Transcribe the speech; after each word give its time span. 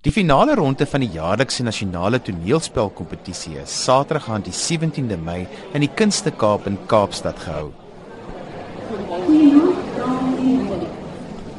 Die 0.00 0.12
finale 0.12 0.54
ronde 0.54 0.86
van 0.88 1.02
die 1.04 1.10
jaarlikse 1.12 1.60
nasionale 1.60 2.22
toneelspelkompetisie 2.24 3.58
is 3.60 3.72
Saterdag 3.84 4.30
aan 4.32 4.44
die 4.46 4.54
17de 4.56 5.18
Mei 5.20 5.42
in 5.76 5.84
die 5.84 5.90
Kunste 5.92 6.30
Kaap 6.32 6.64
in 6.70 6.78
Kaapstad 6.88 7.36
gehou. 7.44 7.66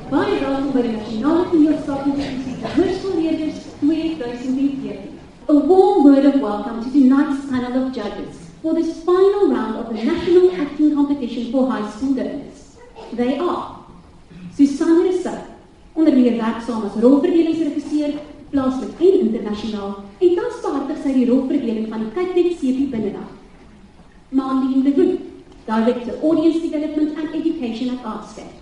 Baie 0.10 0.40
welkom 0.40 0.72
by 0.74 0.82
die 0.88 0.96
nasionale 0.96 1.44
toneelspelkompetisie 1.52 2.72
hoërskoolleerders 2.80 3.60
2014. 3.84 5.06
A 5.46 5.60
warm 5.70 6.02
word 6.08 6.26
of 6.32 6.40
welcome 6.42 6.82
to 6.82 6.90
tonight's 6.98 7.46
panel 7.54 7.78
of 7.84 7.94
judges 7.94 8.42
for 8.66 8.74
this 8.74 9.06
final 9.06 9.54
round 9.54 9.78
of 9.84 9.94
the 9.94 10.02
national 10.02 10.50
acting 10.58 10.98
competition 10.98 11.54
for 11.54 11.70
high 11.70 11.86
school 11.94 12.18
learners. 12.18 12.74
They 13.14 13.38
are 13.38 13.86
Susanne 14.58 15.06
Rousseau, 15.06 15.38
onder 15.94 16.18
meer 16.18 16.42
werksaam 16.42 16.90
as 16.90 17.02
rolverdelingsregisseur 17.06 18.31
plaaslik 18.52 19.00
en 19.00 19.20
internasionaal 19.26 19.94
en 20.20 20.36
tans 20.38 20.62
behartig 20.64 21.04
sy 21.04 21.14
die 21.16 21.28
rolverdeling 21.30 21.88
van 21.92 22.06
die 22.06 22.12
Kyk 22.16 22.56
CP 22.60 22.90
binnedag. 22.92 23.30
Marlene 24.32 24.84
de 24.84 24.94
Groot, 24.96 25.20
Director 25.66 26.14
Audience 26.24 26.60
Development 26.62 27.18
and 27.18 27.36
Education 27.36 27.90
at 27.96 28.06
Artscape. 28.06 28.56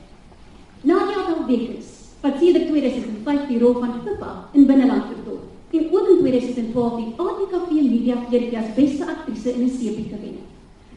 Nadia 0.82 1.26
Dalbekus, 1.28 1.90
wat 2.22 2.38
sedert 2.40 2.68
2005 2.70 3.48
die 3.48 3.60
rol 3.60 3.80
van 3.80 4.00
Pippa 4.04 4.50
in 4.54 4.66
Binneland 4.66 5.10
vertolk 5.14 5.50
en 5.70 5.92
ook 5.92 6.08
in 6.10 6.18
2012 6.20 6.96
die 6.96 7.14
ATKV 7.18 7.72
Media 7.72 8.16
Veertjie 8.30 8.58
as 8.58 8.74
beste 8.76 9.06
aktrise 9.06 9.54
in 9.54 9.66
'n 9.66 9.70
CP 9.78 9.98
gewen. 10.14 10.38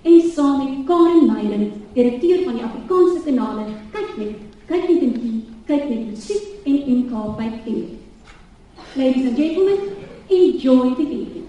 En 0.03 0.21
saam 0.35 0.59
met 0.59 0.87
Karen 0.87 1.27
Nyland, 1.27 1.73
direkteur 1.93 2.43
van 2.45 2.55
die 2.55 2.63
Afrikaanse 2.63 3.21
kanale 3.25 3.65
Kyk 3.93 4.17
net, 4.17 4.37
kyk 4.67 4.89
net 4.89 5.03
en 5.03 5.45
kyk 5.67 5.89
net 5.89 6.07
musiek 6.11 6.43
en 6.65 6.77
MK 6.99 7.37
by 7.37 7.49
TV. 7.65 8.02
Ladies 8.95 9.27
and 9.27 9.37
gentlemen, 9.39 9.97
enjoy 10.29 10.95
the 10.95 11.03
evening. 11.03 11.49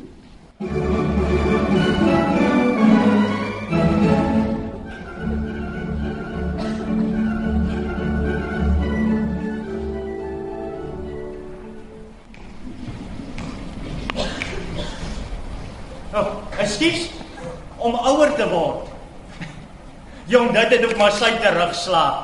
Oh, 16.13 16.47
ekskuus 16.57 17.09
om 17.77 17.95
ouer 17.95 18.31
te 18.35 18.47
word. 18.47 18.87
Jong, 20.31 20.53
dit 20.55 20.77
het 20.77 20.85
op 20.87 20.95
my 20.95 21.11
sy 21.11 21.35
terugslag. 21.43 22.22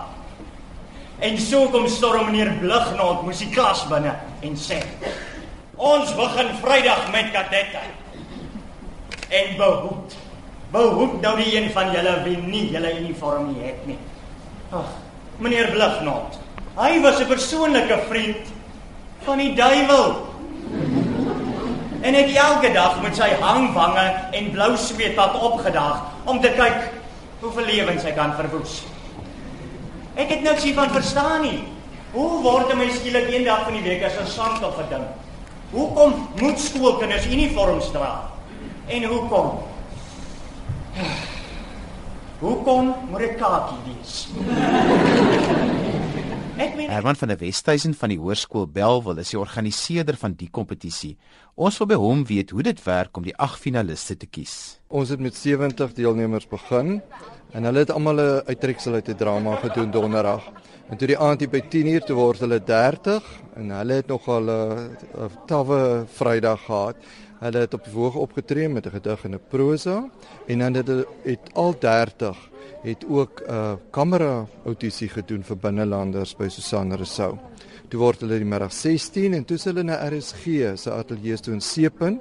En 1.20 1.38
so 1.38 1.68
kom 1.68 1.88
storm 1.92 2.30
meneer 2.32 2.54
Blighnaat 2.62 3.24
moes 3.28 3.42
die 3.44 3.50
klas 3.52 3.84
binne 3.90 4.14
en 4.46 4.56
sê: 4.56 4.80
"Ons 5.76 6.14
begin 6.16 6.54
Vrydag 6.62 7.12
met 7.12 7.32
kadette." 7.34 7.82
En 9.30 9.58
behoed. 9.58 10.16
Behoed 10.72 11.22
nou 11.22 11.36
die 11.38 11.58
een 11.58 11.72
van 11.72 11.92
julle 11.92 12.14
wie 12.24 12.38
nie 12.38 12.70
julle 12.72 12.94
uniform 13.00 13.52
nie 13.54 13.66
het 13.68 13.86
nie. 13.88 13.98
Ag, 14.72 14.94
meneer 15.38 15.72
Blighnaat. 15.72 16.40
Hy 16.78 17.02
was 17.02 17.20
'n 17.20 17.28
persoonlike 17.28 18.00
vriend 18.08 18.48
van 19.24 19.38
die 19.38 19.54
duiwel. 19.54 20.28
En 22.02 22.14
het 22.14 22.36
elke 22.36 22.72
dag 22.72 23.02
met 23.02 23.16
sy 23.16 23.30
hangwange 23.42 24.08
en 24.32 24.52
blou 24.52 24.78
sweetpad 24.78 25.36
opgedaag 25.42 26.02
om 26.24 26.40
te 26.42 26.52
kyk 26.56 26.92
hoeveel 27.40 27.66
lewens 27.66 28.04
hy 28.04 28.12
kan 28.12 28.34
verwoes. 28.36 28.84
Ek 30.20 30.34
het 30.34 30.42
niks 30.44 30.66
hiervan 30.68 30.90
verstaan 30.92 31.46
nie. 31.48 31.60
Hoe 32.12 32.42
word 32.44 32.74
'n 32.74 32.78
mens 32.78 32.96
skielik 33.00 33.30
eendag 33.32 33.64
van 33.64 33.74
die 33.74 33.84
week 33.84 34.04
as 34.04 34.18
'n 34.20 34.28
sant 34.28 34.64
of 34.64 34.78
'n 34.78 34.90
ding? 34.90 35.06
Hoekom 35.72 36.28
moet 36.42 36.60
skoolkinders 36.60 37.26
uniforms 37.26 37.92
dra? 37.92 38.30
En 38.88 39.04
hoekom? 39.04 39.60
Hoekom 42.44 42.96
moet 43.10 43.20
dit 43.20 43.36
kakie 43.36 43.78
wees? 43.86 44.28
Ek 46.60 46.74
meen 46.76 46.90
Herman 46.92 47.16
van 47.16 47.32
der 47.32 47.40
Westhuizen 47.40 47.94
van 47.96 48.12
die 48.12 48.18
Hoërskool 48.20 48.66
Belwel 48.76 49.22
is 49.22 49.30
die 49.32 49.40
organiseerder 49.40 50.18
van 50.20 50.34
die 50.36 50.50
kompetisie. 50.52 51.14
Ons 51.56 51.78
wil 51.80 51.88
by 51.88 51.98
hom 52.02 52.26
weet 52.28 52.52
hoe 52.52 52.66
dit 52.68 52.82
werk 52.84 53.16
om 53.16 53.24
die 53.24 53.36
8 53.40 53.62
finaliste 53.64 54.18
te 54.20 54.28
kies. 54.28 54.56
Ons 54.92 55.14
het 55.14 55.24
met 55.24 55.40
70 55.40 55.94
deelnemers 55.96 56.50
begin 56.52 56.98
En 57.50 57.66
hulle 57.66 57.82
het 57.82 57.92
almal 57.92 58.20
'n 58.22 58.42
uittreksel 58.46 58.94
uit 58.94 59.10
'n 59.10 59.16
drama 59.16 59.56
gedoen 59.56 59.92
donderdag. 59.92 60.52
En 60.90 60.98
toe 60.98 61.08
die 61.08 61.18
aand 61.18 61.40
hier 61.40 61.50
by 61.50 61.62
10uur 61.62 62.04
toe 62.06 62.16
word 62.16 62.40
hulle 62.40 62.64
30 62.64 63.24
en 63.56 63.70
hulle 63.70 63.94
het 63.94 64.08
nogal 64.08 64.44
'n 64.44 64.98
tawwe 65.46 66.06
Vrydag 66.08 66.66
gehad. 66.66 66.96
Hulle 67.40 67.60
het 67.64 67.74
op 67.74 67.84
die 67.84 67.94
woog 67.94 68.16
opgetree 68.16 68.70
met 68.70 68.86
'n 68.86 68.92
gedig 68.92 69.24
en 69.24 69.34
'n 69.34 69.48
prosa 69.50 70.10
en 70.48 70.60
dan 70.60 70.74
het 70.74 70.88
hulle 70.88 71.08
het 71.24 71.54
al 71.54 71.76
30 71.80 72.38
het 72.82 73.06
ook 73.10 73.42
'n 73.42 73.52
uh, 73.52 73.74
kamera 73.92 74.46
audisie 74.66 75.10
gedoen 75.10 75.44
vir 75.44 75.58
binnelanders 75.58 76.36
by 76.36 76.48
Susan 76.50 76.94
Rousseau. 76.94 77.38
Toe 77.88 78.00
word 78.00 78.20
hulle 78.20 78.38
die 78.38 78.46
middag 78.46 78.74
16 78.74 79.34
en 79.34 79.46
toe 79.46 79.58
hulle 79.64 79.84
na 79.84 80.10
RSG 80.10 80.44
se 80.76 80.92
ateljee 80.92 81.38
toe 81.38 81.54
in 81.54 81.62
Sepen 81.62 82.20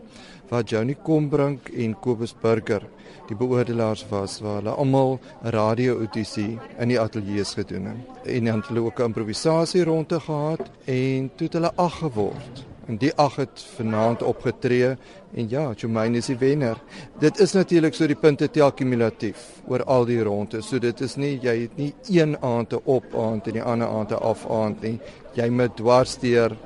waar 0.49 0.63
Johnny 0.63 0.97
Kombrink 1.03 1.69
en 1.69 1.99
Kobus 2.01 2.35
Burger 2.41 2.83
die 3.29 3.37
beoordelaars 3.37 4.07
was 4.11 4.39
waar 4.41 4.61
hulle 4.61 4.71
almal 4.71 5.19
'n 5.43 5.51
radio-audisie 5.51 6.59
in 6.79 6.89
die 6.89 7.01
ateljee 7.01 7.45
gedoen 7.45 7.85
het. 7.85 7.97
En 8.25 8.45
dan 8.45 8.57
het 8.57 8.67
hulle 8.67 8.81
ook 8.81 9.01
'n 9.01 9.05
improvisasie 9.05 9.85
ronde 9.85 10.21
gehad 10.21 10.71
en 10.85 11.31
toe 11.37 11.47
het 11.47 11.53
hulle 11.53 11.73
ag 11.75 11.99
geword. 11.99 12.68
En 12.89 12.97
die 12.97 13.11
ag 13.21 13.35
het 13.37 13.61
vanaand 13.77 14.23
opgetree 14.25 14.95
en 15.37 15.49
ja, 15.53 15.67
Jumaine 15.77 16.23
is 16.23 16.31
die 16.31 16.39
wenner. 16.41 16.79
Dit 17.21 17.37
is 17.45 17.53
natuurlik 17.53 17.93
so 17.95 18.07
die 18.09 18.17
punte 18.17 18.49
tel 18.49 18.73
kumulatief 18.73 19.43
oor 19.69 19.83
al 19.85 20.07
die 20.09 20.23
rondes. 20.25 20.71
So 20.71 20.81
dit 20.81 21.01
is 21.05 21.19
nie 21.21 21.35
jy 21.43 21.55
het 21.67 21.75
nie 21.77 21.91
een 22.09 22.33
aand 22.41 22.71
te 22.73 22.81
op 22.89 23.13
aand 23.13 23.51
en 23.51 23.59
die 23.59 23.65
ander 23.65 23.93
aand 23.93 24.15
te 24.15 24.21
af 24.31 24.47
aand 24.49 24.81
nie. 24.87 24.95
Jy 25.37 25.51
moet 25.53 25.77
dwarsteer 25.77 26.57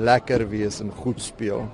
lekker 0.00 0.46
wees 0.48 0.80
en 0.80 0.94
goed 1.02 1.20
speel. 1.20 1.66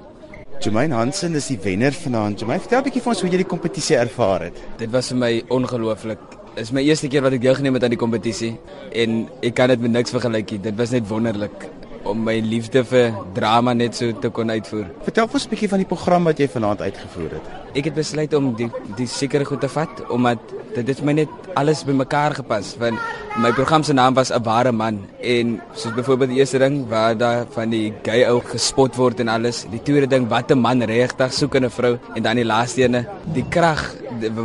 Jermaine 0.62 0.98
Hansen 0.98 1.38
is 1.38 1.46
die 1.52 1.58
wenner 1.62 1.94
vanaand. 1.94 2.42
Jermaine, 2.42 2.62
vertel 2.62 2.80
'n 2.80 2.84
bietjie 2.88 3.02
vir 3.02 3.12
ons 3.12 3.20
hoe 3.22 3.30
jy 3.30 3.36
die 3.36 3.52
kompetisie 3.54 3.96
ervaar 3.96 4.42
het. 4.50 4.58
Dit 4.78 4.90
was 4.90 5.08
vir 5.08 5.18
my 5.18 5.42
ongelooflik. 5.48 6.18
Dit 6.54 6.64
is 6.64 6.72
my 6.72 6.82
eerste 6.82 7.08
keer 7.08 7.22
wat 7.22 7.32
ek 7.32 7.40
deelgeneem 7.40 7.74
het 7.74 7.84
aan 7.84 7.94
die 7.94 7.98
kompetisie 7.98 8.58
en 8.92 9.28
ek 9.42 9.54
kan 9.54 9.68
dit 9.68 9.80
met 9.80 9.90
niks 9.90 10.10
vergelyk 10.10 10.50
nie. 10.50 10.58
Dit 10.58 10.76
was 10.76 10.90
net 10.90 11.08
wonderlik 11.08 11.70
om 12.04 12.24
my 12.24 12.40
liefde 12.40 12.84
vir 12.84 13.12
drama 13.34 13.74
net 13.74 13.94
so 13.94 14.12
te 14.12 14.30
kon 14.30 14.50
uitvoer. 14.50 14.86
Vertel 15.04 15.28
ons 15.32 15.46
'n 15.46 15.50
bietjie 15.50 15.68
van 15.68 15.78
die 15.78 15.86
program 15.86 16.24
wat 16.24 16.38
jy 16.38 16.48
vanaand 16.48 16.80
uitgevoer 16.80 17.30
het. 17.30 17.46
Ek 17.74 17.84
het 17.84 17.94
besluit 17.94 18.34
om 18.34 18.54
die 18.54 18.70
die 18.96 19.06
sekere 19.06 19.44
goed 19.44 19.60
te 19.60 19.68
vat 19.68 20.10
omdat 20.10 20.38
dit 20.74 20.88
het 20.88 21.02
my 21.02 21.12
net 21.12 21.28
alles 21.54 21.84
bymekaar 21.84 22.34
gepas 22.34 22.76
want 22.80 22.98
my 23.42 23.52
program 23.52 23.82
se 23.82 23.92
naam 23.92 24.14
was 24.14 24.30
'n 24.30 24.42
ware 24.42 24.72
man 24.72 25.06
en 25.20 25.60
soos 25.74 25.94
byvoorbeeld 25.94 26.30
die 26.30 26.38
eerste 26.38 26.58
ding 26.58 26.88
waar 26.88 27.16
daar 27.16 27.46
van 27.50 27.70
die 27.70 27.92
gay 28.02 28.24
ou 28.24 28.40
gespot 28.40 28.96
word 28.96 29.20
en 29.20 29.28
alles 29.28 29.66
die 29.70 29.82
tweede 29.82 30.06
ding 30.06 30.28
wat 30.28 30.50
'n 30.50 30.58
man 30.58 30.82
regtig 30.82 31.32
soek 31.32 31.54
in 31.54 31.64
'n 31.64 31.70
vrou 31.70 31.98
en 32.14 32.22
dan 32.22 32.36
die 32.36 32.44
laaste 32.44 32.82
ene 32.82 33.06
die 33.32 33.44
krag 33.48 33.94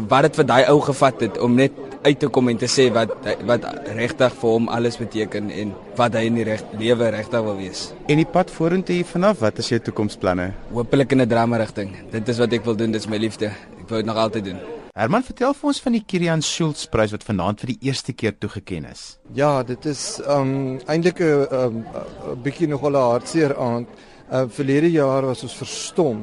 wat 0.08 0.22
dit 0.22 0.36
vir 0.36 0.46
daai 0.46 0.66
ou 0.70 0.80
gevat 0.82 1.20
het 1.22 1.40
om 1.40 1.56
net 1.56 1.72
uit 2.04 2.20
te 2.20 2.28
kom 2.28 2.50
en 2.50 2.58
te 2.58 2.70
sê 2.72 2.88
wat 2.94 3.12
wat 3.50 3.66
regtig 3.98 4.34
vir 4.42 4.50
hom 4.50 4.70
alles 4.70 4.98
beteken 4.98 5.52
en 5.52 5.74
wat 5.98 6.14
hy 6.14 6.26
in 6.30 6.40
die 6.40 6.48
reg 6.48 6.64
lewe 6.80 7.12
regtig 7.18 7.44
wil 7.44 7.58
wees. 7.58 7.92
En 8.08 8.18
die 8.18 8.30
pad 8.38 8.52
vorentoe 8.52 8.96
hier 9.00 9.06
vanaf, 9.06 9.40
wat 9.40 9.60
is 9.60 9.70
jou 9.70 9.80
toekomsplanne? 9.80 10.52
Hoopelik 10.74 11.12
in 11.12 11.22
'n 11.22 11.30
drama 11.30 11.58
rigting. 11.58 11.96
Dit 12.12 12.28
is 12.30 12.38
wat 12.38 12.54
ek 12.54 12.66
wil 12.66 12.76
doen, 12.76 12.92
dit 12.92 13.02
is 13.02 13.08
my 13.08 13.18
liefde. 13.18 13.46
Ek 13.80 13.90
wou 13.90 13.98
dit 14.02 14.06
nog 14.06 14.18
altyd 14.18 14.46
doen. 14.46 14.60
Herman, 14.98 15.22
vertel 15.22 15.54
vir 15.54 15.68
ons 15.70 15.80
van 15.80 15.94
die 15.94 16.02
Kirian 16.02 16.42
Schultz 16.42 16.88
prys 16.90 17.12
wat 17.12 17.24
vanaand 17.24 17.60
vir 17.60 17.68
die 17.68 17.80
eerste 17.86 18.14
keer 18.14 18.34
toegekend 18.34 18.90
is. 18.90 19.20
Ja, 19.38 19.64
dit 19.64 19.86
is 19.86 20.20
um 20.26 20.80
eintlik 20.88 21.20
'n 21.20 21.48
um, 21.52 21.86
'n 22.34 22.42
bietjie 22.42 22.68
nogal 22.68 22.98
'n 22.98 23.12
hartseer 23.12 23.54
aand. 23.58 23.88
Uh 24.32 24.46
verlede 24.50 24.92
jaar 24.92 25.26
was 25.26 25.44
ons 25.44 25.54
verstom. 25.56 26.18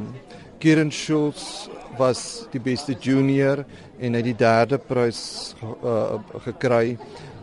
Kirian 0.65 0.91
Schultz 0.91 1.69
was 1.99 2.47
die 2.49 2.61
beste 2.65 2.95
junior 2.97 3.67
en 4.01 4.15
hy 4.17 4.21
het 4.23 4.29
die 4.31 4.39
derde 4.41 4.79
prys 4.81 5.19
uh, 5.61 6.15
gekry 6.47 6.95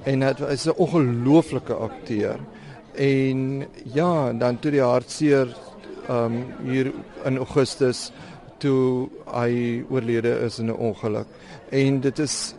en 0.09 0.25
dit 0.25 0.41
is 0.49 0.65
'n 0.65 0.73
ongelooflike 0.73 1.75
akteur. 1.85 2.39
En 2.97 3.67
ja, 3.93 4.33
dan 4.33 4.57
toe 4.57 4.71
die 4.71 4.81
hartseer 4.81 5.53
um 6.09 6.49
hier 6.65 6.91
in 7.25 7.37
Augustus 7.37 8.11
toe 8.57 9.07
hy 9.29 9.85
oorlede 9.89 10.41
is 10.41 10.57
in 10.57 10.73
'n 10.73 10.81
ongeluk. 10.89 11.27
En 11.69 12.01
dit 12.01 12.19
is 12.19 12.55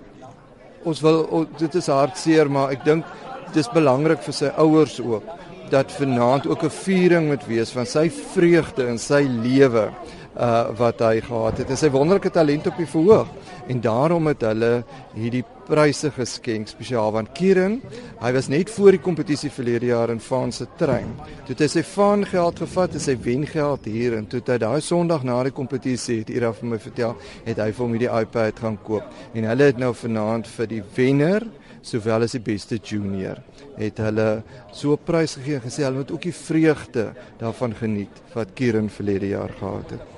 ons 0.84 1.00
wil 1.00 1.48
dit 1.58 1.74
is 1.74 1.86
hartseer, 1.86 2.50
maar 2.50 2.70
ek 2.70 2.84
dink 2.84 3.04
dit 3.46 3.56
is 3.56 3.74
belangrik 3.74 4.22
vir 4.22 4.34
sy 4.34 4.50
ouers 4.56 5.00
ook 5.00 5.26
dat 5.70 5.92
vanaand 5.92 6.46
ook 6.46 6.62
'n 6.62 6.70
viering 6.70 7.26
moet 7.26 7.46
wees 7.46 7.70
van 7.70 7.86
sy 7.86 8.10
vreugde 8.10 8.86
in 8.86 8.98
sy 8.98 9.26
lewe 9.26 9.90
uh 10.36 10.70
wat 10.78 11.00
hy 11.04 11.20
gehad 11.20 11.58
het. 11.58 11.70
En 11.70 11.76
sy 11.76 11.90
wonderlike 11.92 12.30
talent 12.32 12.66
op 12.66 12.78
die 12.80 12.88
verhoog. 12.88 13.28
En 13.68 13.80
daarom 13.80 14.26
het 14.30 14.42
hulle 14.46 14.84
hierdie 15.14 15.44
pryse 15.68 16.10
geskenk 16.10 16.68
spesiaal 16.68 17.12
want 17.14 17.32
Kieran, 17.36 17.78
hy 18.20 18.32
was 18.34 18.48
net 18.50 18.70
voor 18.74 18.96
die 18.96 19.02
kompetisie 19.02 19.50
verlede 19.52 19.92
jaar 19.92 20.10
in 20.10 20.20
Vaan 20.20 20.52
se 20.52 20.66
trein. 20.80 21.12
Toe 21.46 21.54
het 21.54 21.64
hy 21.64 21.68
sy 21.70 21.84
Vaan 21.86 22.26
geld 22.26 22.62
gevat 22.64 22.96
en 22.98 23.04
sy 23.04 23.16
wengeld 23.24 23.86
hier 23.86 24.16
en 24.18 24.26
toe 24.26 24.40
het 24.40 24.54
hy 24.54 24.58
daai 24.64 24.80
Sondag 24.82 25.24
na 25.28 25.38
die 25.46 25.54
kompetisie 25.54 26.22
het 26.22 26.32
Ira 26.34 26.52
vir 26.56 26.72
my 26.74 26.78
vertel, 26.82 27.16
het 27.46 27.62
hy 27.62 27.70
vir 27.70 27.84
hom 27.84 27.96
hierdie 27.96 28.12
iPad 28.22 28.62
gaan 28.64 28.78
koop. 28.82 29.18
En 29.34 29.48
hulle 29.52 29.70
het 29.70 29.80
nou 29.80 29.92
vanaand 29.94 30.50
vir 30.56 30.72
die 30.76 30.82
wenner 30.96 31.48
sowel 31.82 32.26
as 32.26 32.36
die 32.36 32.44
beste 32.44 32.78
junior 32.78 33.40
het 33.78 33.98
hulle 33.98 34.42
so 34.72 34.92
'n 34.92 35.04
prys 35.04 35.36
gegee 35.36 35.60
gesê 35.60 35.82
hulle 35.82 36.02
moet 36.02 36.12
ook 36.12 36.22
die 36.22 36.38
vreugde 36.46 37.12
daarvan 37.38 37.74
geniet 37.74 38.22
wat 38.34 38.54
Kieran 38.54 38.88
verlede 38.88 39.28
jaar 39.28 39.50
gehad 39.58 39.90
het. 39.90 40.11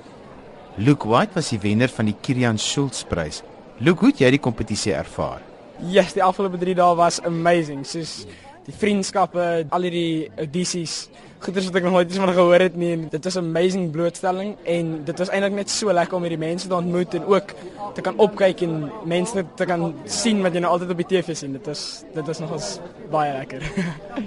Luke 0.76 1.06
White 1.06 1.36
was 1.36 1.52
die 1.52 1.60
wenner 1.62 1.86
van 1.88 2.08
die 2.10 2.16
Kirian 2.18 2.58
Schultz 2.58 3.04
prys. 3.06 3.44
Luke, 3.78 4.00
hoe 4.02 4.08
het 4.10 4.18
jy 4.24 4.30
die 4.34 4.40
kompetisie 4.42 4.90
ervaar? 4.98 5.38
Yes, 5.86 6.16
die 6.16 6.22
afgelope 6.22 6.58
3 6.58 6.74
dae 6.80 6.96
was 6.98 7.20
amazing. 7.22 7.84
Soos 7.86 8.24
die 8.64 8.75
vriendskappe, 8.75 9.66
al 9.69 9.87
die 9.93 10.31
audisies, 10.40 11.08
goeders 11.44 11.66
wat 11.69 11.76
ek 11.76 11.84
nog 11.84 11.96
nooit 11.99 12.08
eens 12.08 12.20
van 12.22 12.32
gehoor 12.32 12.62
het 12.64 12.76
nie. 12.81 12.93
En 12.96 13.08
dit 13.12 13.25
was 13.25 13.37
'n 13.37 13.44
amazing 13.44 13.90
blootstelling 13.90 14.56
en 14.64 15.05
dit 15.05 15.19
was 15.19 15.28
eintlik 15.28 15.52
net 15.52 15.70
so 15.70 15.93
lekker 15.93 16.16
om 16.16 16.22
hierdie 16.22 16.38
mense 16.38 16.69
te 16.69 16.75
ontmoet 16.75 17.14
en 17.14 17.25
ook 17.26 17.55
te 17.94 18.00
kan 18.00 18.16
opkyk 18.16 18.61
en 18.61 18.90
mense 19.05 19.44
te 19.55 19.64
kan 19.64 19.94
sien 20.05 20.43
wat 20.43 20.52
jy 20.52 20.61
nou 20.61 20.72
altyd 20.72 20.90
op 20.90 20.96
die 20.96 21.06
TV 21.06 21.37
sien. 21.37 21.52
Dit 21.52 21.66
is 21.66 22.05
dit 22.14 22.26
was 22.26 22.38
nogals 22.38 22.78
baie 23.11 23.32
lekker. 23.32 23.62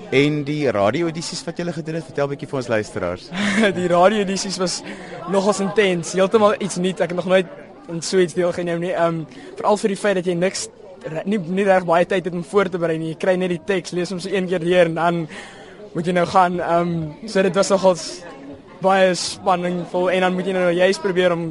En 0.10 0.44
die 0.44 0.72
radio-audisies 0.72 1.44
wat 1.44 1.57
jy 1.57 1.72
gedoen 1.72 1.95
het, 1.95 2.04
vertel 2.04 2.25
'n 2.25 2.30
bietjie 2.30 2.48
vir 2.48 2.57
ons 2.57 2.68
luisteraars. 2.68 3.30
die 3.80 3.88
radio-audisies 3.88 4.57
was 4.57 4.81
nogals 5.31 5.60
intens. 5.60 6.13
Heeltemal 6.13 6.56
iets 6.60 6.75
nuuts. 6.75 7.01
Ek 7.01 7.10
het 7.10 7.16
nog 7.16 7.25
nooit 7.25 7.48
in 7.88 8.01
so 8.01 8.19
iets 8.19 8.33
deelgeneem 8.33 8.80
nie. 8.80 8.92
Ehm 8.92 9.07
um, 9.07 9.28
veral 9.56 9.78
vir 9.78 9.88
die 9.88 9.98
feit 9.98 10.16
dat 10.16 10.25
jy 10.25 10.33
niks 10.33 10.68
nie 11.25 11.39
nie 11.39 11.65
reg 11.67 11.85
baie 11.85 12.05
tyd 12.05 12.25
het 12.25 12.33
om 12.33 12.44
voor 12.44 12.69
te 12.69 12.79
berei 12.81 12.97
nie. 12.97 13.13
Jy 13.13 13.19
kry 13.21 13.35
net 13.39 13.53
die 13.53 13.61
teks, 13.65 13.94
lees 13.95 14.11
hom 14.13 14.19
so 14.19 14.29
een 14.29 14.47
keer 14.49 14.63
deur 14.63 14.91
en 14.91 14.97
dan 14.97 15.27
moet 15.94 16.05
jy 16.05 16.13
nou 16.13 16.25
gaan. 16.29 16.59
Ehm 16.59 16.94
um, 16.94 17.29
so 17.29 17.41
dit 17.41 17.55
was 17.55 17.69
nogals 17.73 18.07
baie 18.81 19.13
spanningvol 19.17 20.11
en 20.13 20.25
dan 20.27 20.33
moet 20.38 20.49
jy 20.49 20.53
nou 20.53 20.71
juist 20.71 21.01
probeer 21.01 21.33
om 21.33 21.45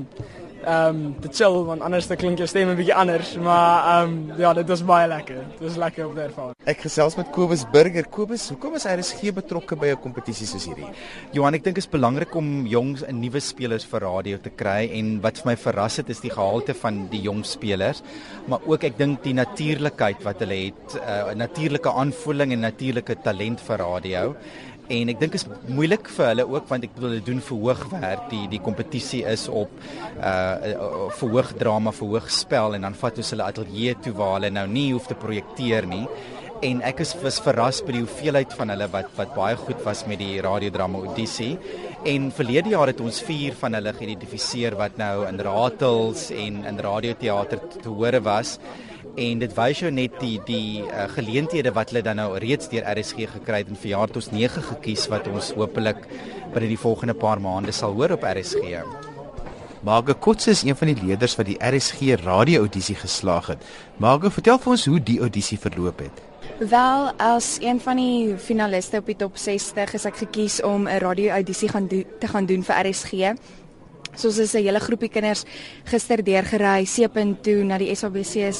ehm 0.67 0.97
um, 0.97 1.15
te 1.23 1.29
chill 1.31 1.61
want 1.67 1.83
anders 1.87 2.09
dan 2.11 2.19
klink 2.19 2.41
jou 2.43 2.47
stem 2.51 2.69
'n 2.69 2.77
bietjie 2.77 2.95
anders, 2.95 3.37
maar 3.39 4.03
ehm 4.03 4.31
um, 4.31 4.39
ja, 4.39 4.53
dit 4.53 4.69
was 4.69 4.83
baie 4.85 5.07
lekker. 5.09 5.39
Dit 5.59 5.63
was 5.69 5.77
lekker 5.77 6.07
om 6.07 6.15
te 6.15 6.21
ervaar. 6.21 6.55
Ek 6.65 6.81
gesels 6.83 7.17
met 7.17 7.31
Kobus 7.31 7.63
Burger. 7.71 8.09
Kobus, 8.11 8.49
hoekom 8.51 8.75
is 8.75 8.85
RSG 8.85 9.33
betrokke 9.35 9.77
by 9.77 9.93
'n 9.95 10.01
kompetisie 10.03 10.47
soos 10.47 10.67
hierdie? 10.67 10.91
Johan, 11.33 11.55
ek 11.55 11.63
dink 11.65 11.77
dit 11.77 11.85
is 11.85 11.91
belangrik 11.91 12.35
om 12.35 12.67
jongs 12.67 13.03
en 13.03 13.21
nuwe 13.21 13.41
spelers 13.41 13.85
vir 13.85 14.01
radio 14.01 14.39
te 14.39 14.51
kry 14.51 14.91
en 14.93 15.21
wat 15.21 15.39
vir 15.39 15.53
my 15.53 15.57
verras 15.57 15.97
het 15.97 16.11
is 16.11 16.21
die 16.21 16.31
gehalte 16.31 16.75
van 16.75 17.09
die 17.11 17.23
jong 17.23 17.45
spelers, 17.45 18.03
maar 18.49 18.59
ook 18.67 18.85
ek 18.85 18.99
dink 18.99 19.23
die 19.23 19.35
natuurlikheid 19.35 20.25
wat 20.25 20.41
hulle 20.41 20.67
het, 20.67 20.95
'n 20.95 21.31
uh, 21.31 21.35
natuurlike 21.35 21.91
aanvoeling 21.91 22.53
en 22.53 22.61
natuurlike 22.61 23.23
talent 23.23 23.61
vir 23.61 23.79
radio 23.79 24.35
en 24.93 25.11
ek 25.11 25.21
dink 25.21 25.35
is 25.38 25.47
moeilik 25.67 26.09
vir 26.17 26.29
hulle 26.31 26.47
ook 26.47 26.71
want 26.71 26.87
ek 26.87 26.94
bedoel 26.94 27.17
hulle 27.17 27.27
doen 27.27 27.43
verhoogwerk. 27.43 28.25
Die 28.33 28.47
die 28.53 28.62
kompetisie 28.62 29.25
is 29.27 29.49
op 29.49 29.73
uh 30.21 31.11
verhoog 31.17 31.53
drama 31.59 31.93
verhoog 31.94 32.31
spel 32.33 32.77
en 32.77 32.87
dan 32.87 32.99
vat 33.03 33.21
ons 33.23 33.35
hulle 33.35 33.47
ateljee 33.47 33.97
toe 34.05 34.15
waar 34.17 34.37
hulle 34.38 34.53
nou 34.55 34.67
nie 34.71 34.91
hoef 34.93 35.09
te 35.11 35.19
projekteer 35.19 35.88
nie. 35.91 36.05
En 36.65 36.81
ek 36.88 37.03
is 37.05 37.12
was 37.21 37.41
verras 37.44 37.83
by 37.85 37.99
die 37.99 38.05
hoeveelheid 38.05 38.55
van 38.56 38.73
hulle 38.73 38.88
wat 38.94 39.11
wat 39.19 39.35
baie 39.37 39.59
goed 39.61 39.83
was 39.85 40.06
met 40.09 40.23
die 40.23 40.41
radiodrama 40.44 41.03
Odyssey 41.05 41.59
en 42.06 42.31
verlede 42.32 42.71
jaar 42.73 42.93
het 42.93 43.00
ons 43.03 43.19
vier 43.27 43.56
van 43.59 43.75
hulle 43.77 43.93
geïdentifiseer 43.97 44.77
wat 44.79 44.97
nou 45.00 45.27
in 45.27 45.41
ratels 45.43 46.31
en 46.31 46.62
in 46.71 46.79
radioteater 46.87 47.61
te 47.82 47.89
hore 47.91 48.23
was 48.25 48.56
en 49.17 49.41
dit 49.41 49.53
wys 49.57 49.81
jou 49.81 49.91
net 49.91 50.15
die 50.21 50.37
die 50.47 50.85
uh, 50.85 51.07
geleenthede 51.15 51.73
wat 51.77 51.91
hulle 51.93 52.05
dan 52.05 52.21
nou 52.21 52.29
reeds 52.43 52.69
deur 52.73 52.85
RSG 52.93 53.29
gekry 53.33 53.63
het 53.63 53.73
en 53.73 53.81
vir 53.81 53.95
jaar 53.95 54.13
tot 54.13 54.21
ons 54.23 54.33
9 54.35 54.65
gekies 54.71 55.09
wat 55.13 55.29
ons 55.33 55.53
hopelik 55.57 56.05
binne 56.53 56.69
die 56.69 56.81
volgende 56.81 57.17
paar 57.17 57.41
maande 57.41 57.73
sal 57.73 57.97
hoor 57.97 58.17
op 58.17 58.27
RSG. 58.29 58.83
Marge 59.87 60.15
Kotse 60.15 60.51
is 60.51 60.65
een 60.67 60.77
van 60.77 60.91
die 60.91 60.99
leerders 61.03 61.37
wat 61.39 61.47
die 61.47 61.59
RSG 61.63 62.17
radio-audisie 62.25 62.97
geslaag 62.99 63.53
het. 63.53 63.67
Marge, 64.03 64.33
vertel 64.35 64.59
vir 64.59 64.73
ons 64.73 64.87
hoe 64.91 64.99
die 64.99 65.21
audisie 65.23 65.59
verloop 65.63 66.01
het. 66.03 66.25
Wel, 66.59 67.11
as 67.23 67.57
een 67.63 67.79
van 67.81 68.01
die 68.01 68.35
finaliste 68.41 68.99
op 68.99 69.07
die 69.07 69.19
top 69.21 69.37
60 69.39 69.95
is 69.95 70.09
ek 70.09 70.17
gekies 70.25 70.59
om 70.65 70.89
'n 70.89 70.99
radio-audisie 70.99 71.69
gaan 71.69 71.87
doen 71.87 72.05
te 72.19 72.27
gaan 72.27 72.47
doen 72.47 72.63
vir 72.63 72.77
RSG. 72.83 73.37
Soos 74.15 74.39
is 74.39 74.55
'n 74.55 74.65
hele 74.65 74.81
groepie 74.81 75.09
kinders 75.09 75.45
gister 75.85 76.25
deurgery 76.25 76.85
Seepunt 76.85 77.43
toe 77.43 77.63
na 77.65 77.79
die 77.79 77.95
SABC 77.95 78.53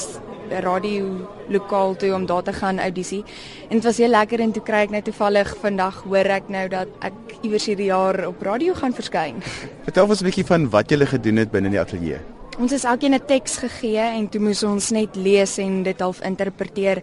radio 0.50 1.28
lokaal 1.48 1.96
toe 1.96 2.14
om 2.14 2.26
daar 2.26 2.43
te 2.43 2.52
gaan 2.52 2.78
audisie. 2.78 3.22
En 3.69 3.78
dit 3.78 3.84
was 3.84 3.98
heel 3.98 4.10
lekker 4.10 4.40
en 4.40 4.52
toe 4.52 4.62
kry 4.62 4.82
ek 4.87 4.90
net 4.90 5.04
toevallig 5.04 5.56
vandag 5.62 6.02
hoor 6.02 6.32
ek 6.38 6.48
nou 6.48 6.69
dat 6.69 6.88
ek 7.00 7.12
iewers 7.43 7.66
hierdie 7.66 7.90
jaar 7.93 8.26
op 8.26 8.43
radio 8.43 8.75
gaan 8.75 8.93
verskyn. 8.93 9.43
Vertel 9.87 10.08
ons 10.08 10.20
'n 10.20 10.25
bietjie 10.25 10.46
van 10.46 10.70
wat 10.70 10.90
jy 10.90 10.96
gele 10.96 11.06
gedoen 11.06 11.37
het 11.37 11.50
binne 11.50 11.70
die 11.70 11.81
ateljee. 11.81 12.19
Ons 12.58 12.72
is 12.72 12.84
elkeen 12.84 13.14
'n 13.14 13.26
teks 13.26 13.58
gegee 13.60 14.00
en 14.00 14.28
toe 14.28 14.40
moes 14.40 14.62
ons 14.62 14.90
net 14.90 15.16
lees 15.16 15.58
en 15.58 15.82
dit 15.82 16.00
half 16.00 16.20
interpreteer 16.22 17.02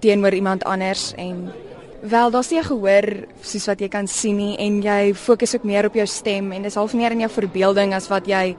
teenoor 0.00 0.34
iemand 0.34 0.64
anders 0.64 1.12
en 1.16 1.52
wel 2.00 2.30
daar's 2.30 2.50
nie 2.50 2.62
gehoor 2.62 3.26
soos 3.40 3.66
wat 3.66 3.80
jy 3.80 3.88
kan 3.88 4.06
sien 4.08 4.36
nie 4.36 4.56
en 4.58 4.82
jy 4.82 5.14
fokus 5.14 5.54
ook 5.54 5.64
meer 5.64 5.86
op 5.86 5.94
jou 5.94 6.06
stem 6.06 6.52
en 6.52 6.62
dis 6.62 6.74
half 6.74 6.94
meer 6.94 7.12
in 7.12 7.20
jou 7.20 7.30
verbeelding 7.30 7.94
as 7.94 8.08
wat 8.08 8.26
jy 8.26 8.56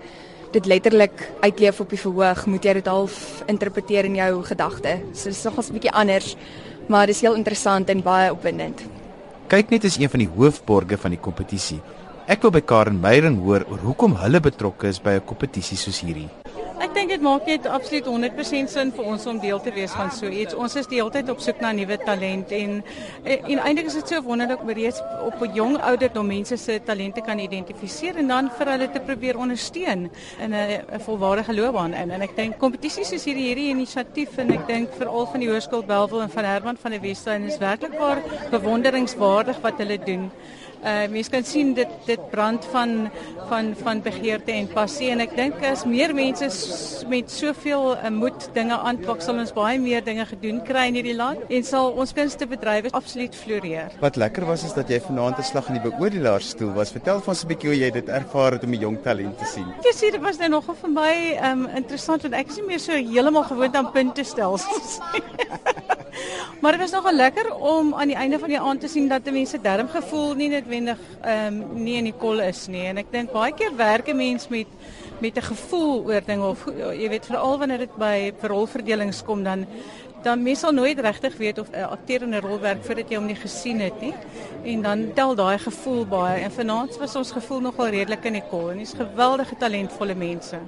dit 0.52 0.66
letterlik 0.66 1.32
uitleef 1.42 1.80
op 1.80 1.90
die 1.90 2.00
verhoog, 2.00 2.46
moet 2.46 2.66
jy 2.66 2.74
dit 2.74 2.88
half 2.88 3.44
interpreteer 3.52 4.06
in 4.06 4.16
jou 4.16 4.44
gedagte. 4.44 4.98
So 5.14 5.30
dit 5.30 5.38
is 5.38 5.44
nogals 5.44 5.70
'n 5.70 5.74
bietjie 5.74 5.92
anders, 5.92 6.36
maar 6.88 7.06
dit 7.06 7.16
is 7.16 7.22
heel 7.22 7.36
interessant 7.36 7.90
en 7.90 8.02
baie 8.02 8.32
opwindend. 8.32 8.82
Kyk 9.48 9.70
net 9.70 9.84
is 9.84 9.98
een 9.98 10.10
van 10.10 10.20
die 10.20 10.30
hoofborge 10.36 10.98
van 10.98 11.12
die 11.12 11.20
kompetisie. 11.20 11.82
Ek 12.28 12.42
wil 12.42 12.52
by 12.52 12.62
Karen 12.62 13.00
Meyering 13.00 13.40
hoor 13.44 13.66
oor 13.70 13.80
hoekom 13.80 14.16
hulle 14.16 14.40
betrokke 14.40 14.88
is 14.88 15.00
by 15.00 15.10
'n 15.20 15.26
kompetisie 15.26 15.78
soos 15.78 16.02
hierdie. 16.02 16.41
Ek 16.82 16.96
dink 16.96 17.12
dit 17.14 17.22
maak 17.22 17.46
net 17.46 17.68
absoluut 17.70 18.08
100% 18.10 18.72
sin 18.74 18.92
vir 18.96 19.10
ons 19.12 19.26
om 19.30 19.38
deel 19.42 19.60
te 19.62 19.70
wees 19.76 19.92
van 19.94 20.10
so 20.10 20.26
iets. 20.26 20.56
Ons 20.58 20.74
is 20.80 20.88
die 20.90 20.98
hele 20.98 21.14
tyd 21.14 21.28
op 21.30 21.42
soek 21.44 21.60
na 21.62 21.70
nuwe 21.78 21.98
talent 22.02 22.50
en 22.58 22.80
en 23.22 23.60
eintlik 23.62 23.92
is 23.92 23.98
dit 24.00 24.14
so 24.14 24.24
wonderlik 24.26 24.64
om 24.66 24.72
reeds 24.74 24.98
op 25.28 25.44
'n 25.46 25.54
jong 25.54 25.76
ouderdom 25.78 26.26
mense 26.28 26.58
se 26.58 26.80
talente 26.84 27.22
kan 27.22 27.40
identifiseer 27.40 28.18
en 28.18 28.28
dan 28.28 28.50
vir 28.58 28.72
hulle 28.74 28.88
te 28.90 29.00
probeer 29.00 29.38
ondersteun 29.38 30.10
in 30.40 30.54
'n 30.54 31.00
volwaardige 31.06 31.54
loopbaan 31.54 31.94
in. 31.94 32.12
En 32.12 32.22
ek 32.22 32.36
dink 32.36 32.58
kompetisies 32.58 33.10
soos 33.10 33.26
hierdie 33.26 33.48
hierdie 33.50 33.70
inisiatief 33.70 34.38
en 34.38 34.52
ek 34.52 34.68
dink 34.68 34.90
veral 34.98 35.28
van 35.28 35.40
die 35.40 35.50
Hoërskool 35.50 35.86
Belwel 35.86 36.22
en 36.22 36.30
van 36.30 36.46
Herman 36.46 36.78
van 36.78 36.92
der 36.92 37.02
Westhuizen 37.02 37.48
is 37.48 37.58
werklik 37.58 38.00
waar 38.00 38.24
bewonderingswaardig 38.50 39.62
wat 39.62 39.78
hulle 39.78 40.00
doen. 40.00 40.32
Uh 40.82 41.06
mense 41.14 41.30
kan 41.30 41.44
sien 41.46 41.76
dit 41.78 41.90
dit 42.06 42.22
brand 42.30 42.66
van 42.66 43.12
van 43.50 43.76
van 43.84 44.02
begeerte 44.02 44.52
en 44.52 44.68
passie 44.68 45.12
en 45.14 45.20
ek 45.22 45.36
dink 45.38 45.62
as 45.62 45.84
meer 45.86 46.10
mense 46.18 46.50
met 47.12 47.32
soveel 47.32 47.96
uh, 47.96 48.10
moed 48.14 48.48
dinge 48.56 48.78
aanpak 48.78 49.22
sal 49.22 49.40
ons 49.42 49.54
baie 49.56 49.80
meer 49.82 50.04
dinge 50.06 50.26
gedoen 50.30 50.62
kry 50.68 50.88
in 50.92 51.00
hierdie 51.00 51.16
land 51.18 51.44
en 51.50 51.68
sal 51.68 51.92
ons 52.02 52.14
kunstebedrywe 52.18 52.92
absoluut 52.98 53.36
floreer. 53.36 53.92
Wat 54.04 54.20
lekker 54.22 54.46
was 54.50 54.66
is 54.68 54.76
dat 54.78 54.90
jy 54.90 55.00
vanaand 55.08 55.40
'n 55.40 55.48
slag 55.52 55.70
in 55.70 55.80
die 55.80 55.86
beoordelaarstoel 55.90 56.74
was. 56.74 56.92
Vertel 56.92 57.20
vir 57.20 57.34
ons 57.34 57.44
'n 57.44 57.48
bietjie 57.48 57.70
hoe 57.70 57.80
jy 57.80 57.92
dit 57.92 58.10
ervaar 58.10 58.52
het 58.58 58.64
om 58.64 58.72
die 58.72 58.84
jong 58.86 59.02
talent 59.04 59.38
te 59.38 59.46
sien. 59.46 59.68
Ek 59.80 59.96
sê 59.96 60.12
dit 60.12 60.22
was 60.22 60.38
nou 60.38 60.50
nogal 60.50 60.76
vir 60.76 60.90
my 60.90 61.16
um 61.52 61.68
interessant 61.76 62.22
want 62.22 62.34
ek 62.34 62.50
is 62.50 62.58
nie 62.58 62.68
meer 62.68 62.80
so 62.80 62.92
heeltemal 62.92 63.44
gewoond 63.44 63.76
aan 63.76 63.92
puntestelsels. 63.92 65.00
maar 66.62 66.72
dit 66.72 66.82
was 66.82 66.92
nogal 66.92 67.16
lekker 67.16 67.54
om 67.56 67.94
aan 67.94 68.08
die 68.08 68.18
einde 68.18 68.40
van 68.40 68.50
die 68.50 68.60
aand 68.60 68.82
te 68.82 68.88
sien 68.88 69.08
dat 69.08 69.26
die 69.26 69.34
mense 69.34 69.62
darm 69.62 69.90
gevoel 69.90 70.34
nie 70.36 70.50
noodwendig 70.50 71.00
ehm 71.22 71.62
um, 71.62 71.84
nie 71.84 71.98
in 71.98 72.10
die 72.10 72.18
kol 72.18 72.42
is 72.46 72.68
nie 72.68 72.86
en 72.90 73.02
ek 73.02 73.12
dink 73.12 73.32
baie 73.34 73.54
keer 73.54 73.76
werk 73.78 74.08
'n 74.10 74.18
mens 74.18 74.48
met 74.50 74.68
met 75.22 75.38
'n 75.38 75.42
gevoel 75.42 76.04
oor 76.06 76.22
dinge 76.26 76.46
of 76.46 76.66
jy 76.76 77.10
weet 77.10 77.26
veral 77.26 77.58
wanneer 77.58 77.78
dit 77.78 77.96
by 77.98 78.32
rolverdelings 78.42 79.24
kom 79.24 79.44
dan 79.44 79.66
dan 80.24 80.44
mens 80.44 80.60
sal 80.60 80.72
nooit 80.72 81.00
regtig 81.00 81.38
weet 81.38 81.58
of 81.60 81.70
'n 81.72 81.84
akteur 81.84 82.22
in 82.22 82.34
'n 82.36 82.42
rol 82.42 82.60
werk 82.60 82.84
voordat 82.86 83.10
jy 83.10 83.16
hom 83.16 83.26
nie 83.26 83.36
gesien 83.36 83.80
het 83.80 84.02
nie. 84.02 84.14
En 84.64 84.82
dan 84.82 85.14
tel 85.14 85.36
daai 85.36 85.58
gevoel 85.58 86.06
baie. 86.06 86.42
En 86.42 86.52
vanaand 86.52 86.98
was 86.98 87.16
ons 87.16 87.32
gevoel 87.32 87.60
nogal 87.60 87.88
redelik 87.88 88.24
in 88.24 88.34
die 88.34 88.44
kol 88.50 88.72
en 88.72 88.78
dis 88.78 88.94
geweldige 88.94 89.56
talentvolle 89.58 90.16
mense 90.16 90.60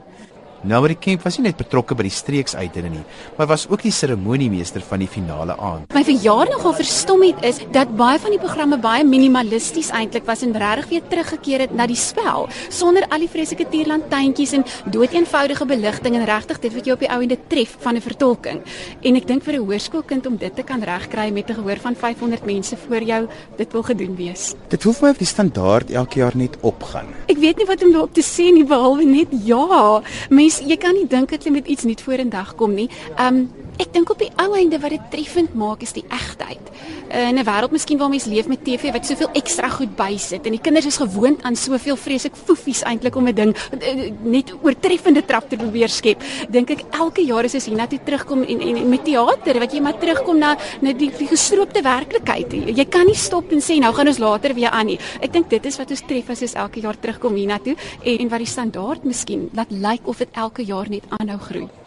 Namarie 0.64 0.96
Kemp 0.96 1.26
was 1.26 1.36
nie 1.36 1.50
net 1.50 1.58
betrokke 1.60 1.92
by 2.00 2.06
die 2.08 2.14
streeksuitdinge 2.16 2.90
nie, 2.94 3.02
maar 3.36 3.50
was 3.50 3.66
ook 3.68 3.82
die 3.84 3.92
seremoniemeester 3.92 4.80
van 4.88 5.02
die 5.04 5.10
finale 5.12 5.58
aand. 5.60 5.90
My 5.92 6.06
verjaar 6.08 6.48
nogal 6.54 6.72
verstom 6.78 7.26
het 7.26 7.42
is 7.44 7.58
dat 7.76 7.90
baie 8.00 8.16
van 8.24 8.32
die 8.32 8.40
programme 8.40 8.78
baie 8.80 9.04
minimalisties 9.04 9.90
eintlik 9.92 10.24
was 10.30 10.46
en 10.48 10.56
regtig 10.56 10.88
weer 10.94 11.10
teruggekeer 11.12 11.66
het 11.66 11.74
na 11.76 11.84
die 11.92 12.00
spel, 12.00 12.48
sonder 12.72 13.04
al 13.10 13.26
die 13.26 13.28
vreeslike 13.34 13.68
tierlantuintjies 13.74 14.54
en 14.56 14.64
doeteenvoudige 14.96 15.68
beligting 15.68 16.16
en 16.22 16.24
regtig 16.32 16.64
dit 16.64 16.78
wat 16.78 16.88
jy 16.88 16.96
op 16.96 17.04
die 17.04 17.12
ou 17.12 17.20
ende 17.28 17.40
tref 17.52 17.76
van 17.84 18.00
'n 18.00 18.06
vertolking. 18.08 18.62
En 19.04 19.16
ek 19.20 19.28
dink 19.28 19.44
vir 19.44 19.56
'n 19.56 19.68
hoërskoolkind 19.68 20.26
om 20.26 20.38
dit 20.38 20.56
te 20.56 20.64
kan 20.64 20.80
regkry 20.80 21.30
met 21.32 21.50
'n 21.50 21.56
gehoor 21.56 21.78
van 21.78 21.96
500 21.96 22.46
mense 22.46 22.78
voor 22.88 23.04
jou, 23.04 23.28
dit 23.58 23.72
wil 23.72 23.84
gedoen 23.84 24.16
wees. 24.16 24.56
Dit 24.70 24.84
hoef 24.84 25.02
my 25.02 25.10
of 25.10 25.18
die 25.18 25.28
standaard 25.28 25.92
elke 25.92 26.20
jaar 26.20 26.38
net 26.38 26.56
opgaan. 26.62 27.08
Ek 27.28 27.38
weet 27.38 27.58
nie 27.58 27.66
wat 27.66 27.84
om 27.84 27.92
daarop 27.92 28.14
te 28.14 28.24
sê 28.24 28.54
nie 28.54 28.64
behalwe 28.64 29.04
net 29.04 29.28
ja. 29.44 30.02
Mens 30.30 30.53
jy 30.62 30.78
kan 30.78 30.94
nie 30.94 31.08
dink 31.08 31.30
dat 31.30 31.46
jy 31.46 31.52
met 31.52 31.68
iets 31.68 31.84
nuut 31.84 32.02
vorendag 32.02 32.56
kom 32.56 32.74
nie. 32.74 32.90
Um 33.20 33.50
ek 33.82 33.94
dink 33.94 34.10
op 34.14 34.20
die 34.22 34.32
ou 34.42 34.54
einde 34.58 34.80
wat 34.82 34.94
dit 34.94 35.06
treffend 35.14 35.54
maak 35.58 35.82
is 35.86 35.94
die 35.96 36.06
egtheid. 36.14 36.72
Uh, 37.14 37.30
in 37.30 37.38
'n 37.38 37.46
wêreld 37.46 37.72
miskien 37.72 37.98
waar 37.98 38.10
mense 38.10 38.30
leef 38.30 38.48
met 38.48 38.64
TV 38.64 38.92
wat 38.92 39.06
soveel 39.06 39.30
ekstra 39.34 39.70
goed 39.70 39.96
bysit 39.96 40.46
en 40.46 40.52
die 40.52 40.62
kinders 40.62 40.86
is 40.86 40.98
gewoond 40.98 41.42
aan 41.44 41.56
soveel 41.56 41.96
vreeslik 41.96 42.36
foefies 42.36 42.84
eintlik 42.84 43.16
om 43.16 43.28
'n 43.28 43.36
ding 43.36 43.52
uh, 43.54 44.12
net 44.24 44.54
oortreffende 44.62 45.26
trap 45.26 45.50
te 45.50 45.56
probeer 45.56 45.90
skep. 45.90 46.22
Dink 46.50 46.70
ek 46.70 46.84
elke 46.92 47.22
jaar 47.22 47.44
is 47.44 47.56
as 47.56 47.66
hiernatoe 47.66 48.00
terugkom 48.04 48.44
en, 48.44 48.62
en, 48.62 48.76
en 48.76 48.90
met 48.90 49.04
teater 49.06 49.60
wat 49.60 49.74
jy 49.74 49.82
maar 49.82 49.98
terugkom 50.00 50.38
na 50.38 50.58
na 50.82 50.94
die, 50.94 51.12
die 51.18 51.28
gestroopte 51.28 51.82
werklikheid. 51.82 52.54
Jy 52.54 52.86
kan 52.86 53.06
nie 53.06 53.16
stop 53.16 53.52
en 53.52 53.62
sê 53.62 53.80
nou 53.80 53.94
gaan 53.94 54.08
ons 54.08 54.20
later 54.20 54.54
weer 54.54 54.70
aan 54.70 54.86
nie. 54.86 55.00
Ek 55.22 55.34
dink 55.34 55.50
dit 55.50 55.66
is 55.66 55.78
wat 55.78 55.90
ons 55.90 56.02
tref 56.08 56.30
as 56.30 56.42
ons 56.42 56.56
elke 56.56 56.80
jaar 56.80 57.00
terugkom 57.00 57.36
hiernatoe 57.36 57.76
en, 58.04 58.18
en 58.20 58.30
wat 58.30 58.40
die 58.40 58.48
standaard 58.48 59.04
miskien 59.04 59.50
laat 59.54 59.72
lyk 59.72 59.82
like 59.94 60.10
of 60.10 60.18
dit 60.18 60.30
elke 60.34 60.64
jaar 60.64 60.90
net 60.90 61.04
aanhou 61.20 61.40
groei. 61.40 61.83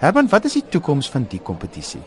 Herman, 0.00 0.30
wat 0.32 0.46
is 0.48 0.54
die 0.56 0.64
toekoms 0.72 1.10
van 1.12 1.26
die 1.28 1.42
kompetisie? 1.44 2.00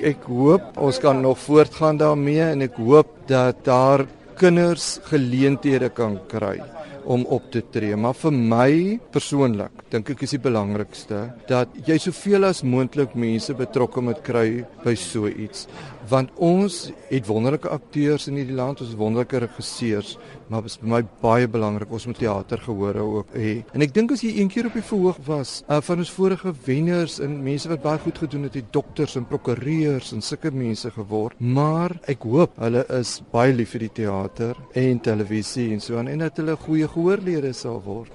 Ek 0.00 0.22
hoop 0.24 0.78
ons 0.80 0.96
kan 1.02 1.20
nog 1.20 1.36
voortgaan 1.42 1.98
daarmee 2.00 2.46
en 2.46 2.64
ek 2.64 2.78
hoop 2.80 3.10
dat 3.28 3.60
daar 3.66 4.06
kinders 4.40 4.94
geleenthede 5.10 5.90
kan 5.92 6.16
kry 6.30 6.56
om 7.04 7.24
op 7.26 7.50
te 7.52 7.62
tree. 7.72 7.96
Maar 7.96 8.14
vir 8.14 8.34
my 8.34 8.72
persoonlik 9.12 9.84
dink 9.90 10.10
ek 10.14 10.24
is 10.26 10.36
die 10.36 10.42
belangrikste 10.42 11.22
dat 11.48 11.72
jy 11.86 11.98
soveel 11.98 12.48
as 12.50 12.62
moontlik 12.62 13.16
mense 13.18 13.54
betrokke 13.56 14.02
moet 14.04 14.22
kry 14.26 14.64
by 14.84 14.94
so 14.98 15.30
iets. 15.30 15.66
Want 16.10 16.32
ons 16.42 16.88
het 17.10 17.26
wonderlike 17.28 17.70
akteurs 17.70 18.26
in 18.30 18.38
hierdie 18.40 18.56
land, 18.56 18.80
ons 18.82 18.96
wonderlike 18.98 19.42
regisseurs, 19.44 20.16
maar 20.50 20.64
dit 20.64 20.72
is 20.72 20.80
vir 20.80 20.90
my 20.90 21.00
baie 21.22 21.46
belangrik 21.50 21.92
ons 21.94 22.06
moet 22.10 22.18
teater 22.18 22.62
gehore 22.64 23.04
ook 23.04 23.34
hê. 23.38 23.52
En 23.76 23.84
ek 23.84 23.92
dink 23.94 24.14
as 24.14 24.24
jy 24.24 24.32
een 24.40 24.50
keer 24.50 24.66
op 24.70 24.78
die 24.78 24.84
verhoog 24.86 25.20
was 25.28 25.60
uh, 25.68 25.78
van 25.84 26.02
ons 26.02 26.10
vorige 26.16 26.54
wenners 26.66 27.20
en 27.22 27.36
mense 27.44 27.70
wat 27.70 27.84
baie 27.84 28.02
goed 28.02 28.18
gedoen 28.24 28.48
het, 28.48 28.56
die 28.58 28.66
dokters 28.74 29.14
en 29.20 29.28
prokureurs 29.30 30.10
en 30.16 30.24
sulke 30.24 30.50
mense 30.54 30.90
geword, 30.96 31.38
maar 31.38 31.94
ek 32.10 32.26
hoop 32.26 32.58
hulle 32.62 32.82
is 32.98 33.18
baie 33.30 33.54
lief 33.54 33.76
vir 33.76 33.86
die 33.86 33.92
teater 34.00 34.58
en 34.78 35.02
televisie 35.04 35.68
en 35.74 35.82
so 35.84 36.00
aan 36.00 36.10
en 36.10 36.24
dat 36.24 36.40
hulle 36.42 36.56
goeie 36.66 36.89
gehoorlede 36.94 37.52
sal 37.56 37.80
word. 37.84 38.10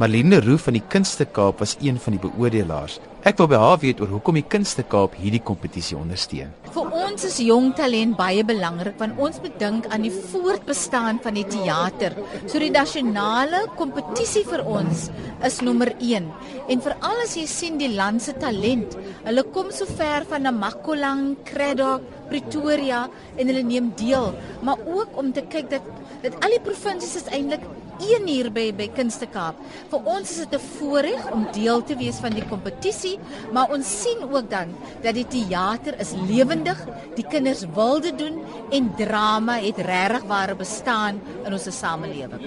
Marlene 0.00 0.38
Roo 0.40 0.56
van 0.56 0.78
die 0.78 0.86
Kunste 0.88 1.26
Kaap 1.28 1.58
was 1.60 1.74
een 1.84 1.98
van 2.00 2.14
die 2.14 2.20
beoordelaars. 2.22 2.94
Ek 3.28 3.36
wil 3.36 3.50
by 3.52 3.58
haar 3.60 3.80
weet 3.82 3.98
oor 4.00 4.08
hoekom 4.14 4.38
die 4.38 4.46
Kunste 4.48 4.80
Kaap 4.88 5.12
hierdie 5.20 5.42
kompetisie 5.44 5.98
ondersteun. 5.98 6.54
Vir 6.72 6.94
ons 7.02 7.26
is 7.28 7.36
jong 7.44 7.74
talent 7.76 8.16
baie 8.16 8.40
belangrik 8.48 8.96
want 9.02 9.20
ons 9.20 9.36
bedink 9.44 9.90
aan 9.92 10.06
die 10.06 10.12
voortbestaan 10.14 11.20
van 11.20 11.36
die 11.36 11.44
teater. 11.52 12.16
So 12.46 12.62
die 12.62 12.72
nasionale 12.72 13.66
kompetisie 13.76 14.46
vir 14.48 14.64
ons 14.64 15.10
is 15.44 15.60
nommer 15.60 15.92
1. 15.98 16.32
En 16.72 16.84
veral 16.86 17.20
as 17.26 17.36
jy 17.36 17.44
sien 17.50 17.76
die 17.76 17.92
land 17.92 18.24
se 18.24 18.32
talent, 18.40 18.96
hulle 19.26 19.44
kom 19.52 19.68
so 19.68 19.84
ver 20.00 20.24
van 20.32 20.48
Namakolang, 20.48 21.34
Craddock, 21.44 22.08
Pretoria 22.32 23.04
en 23.36 23.52
hulle 23.52 23.66
neem 23.68 23.92
deel, 24.00 24.32
maar 24.64 24.80
ook 24.88 25.20
om 25.20 25.28
te 25.36 25.44
kyk 25.44 25.68
dat 25.76 25.96
dat 26.20 26.34
al 26.44 26.52
die 26.52 26.64
provinsies 26.64 27.14
is 27.16 27.30
eintlik 27.32 27.62
een 28.00 28.26
hier 28.26 28.50
by 28.52 28.70
by 28.76 28.88
Kunste 28.96 29.26
Kaap. 29.30 29.58
Vir 29.90 30.00
ons 30.04 30.30
is 30.30 30.46
dit 30.46 30.54
'n 30.54 30.66
voorreg 30.78 31.30
om 31.32 31.46
deel 31.52 31.82
te 31.82 31.96
wees 31.96 32.18
van 32.20 32.32
die 32.32 32.46
kompetisie, 32.48 33.18
maar 33.52 33.70
ons 33.70 34.02
sien 34.02 34.22
ook 34.32 34.50
dan 34.50 34.74
dat 35.02 35.14
die 35.14 35.26
teater 35.26 35.98
is 36.00 36.12
lewendig, 36.28 36.78
die 37.14 37.26
kinders 37.26 37.64
wil 37.74 38.00
dit 38.00 38.18
doen 38.18 38.44
en 38.70 38.94
drama 38.96 39.58
het 39.60 39.78
regtig 39.78 40.24
ware 40.24 40.54
bestaan 40.54 41.20
in 41.44 41.52
ons 41.52 41.78
samelewing. 41.78 42.42